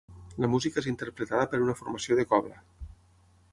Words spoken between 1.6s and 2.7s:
una formació de cobla.